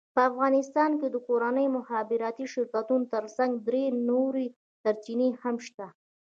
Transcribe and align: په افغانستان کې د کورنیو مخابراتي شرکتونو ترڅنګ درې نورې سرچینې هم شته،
په 0.15 0.21
افغانستان 0.29 0.91
کې 0.99 1.07
د 1.11 1.15
کورنیو 1.27 1.75
مخابراتي 1.77 2.45
شرکتونو 2.53 3.05
ترڅنګ 3.13 3.51
درې 3.67 3.85
نورې 4.09 4.45
سرچینې 4.81 5.29
هم 5.41 5.55
شته، 5.67 5.87